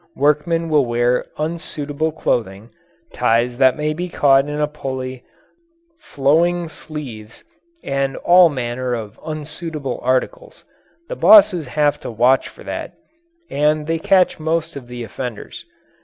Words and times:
Workmen 0.15 0.67
will 0.69 0.87
wear 0.87 1.25
unsuitable 1.37 2.11
clothing 2.11 2.71
ties 3.13 3.59
that 3.59 3.77
may 3.77 3.93
be 3.93 4.09
caught 4.09 4.49
in 4.49 4.59
a 4.59 4.67
pulley, 4.67 5.23
flowing 5.99 6.69
sleeves, 6.69 7.43
and 7.83 8.15
all 8.17 8.49
manner 8.49 8.95
of 8.95 9.19
unsuitable 9.23 9.99
articles. 10.01 10.63
The 11.07 11.15
bosses 11.15 11.67
have 11.67 11.99
to 11.99 12.09
watch 12.09 12.49
for 12.49 12.63
that, 12.63 12.93
and 13.51 13.85
they 13.85 13.99
catch 13.99 14.39
most 14.39 14.75
of 14.75 14.87
the 14.87 15.03
offenders. 15.03 15.65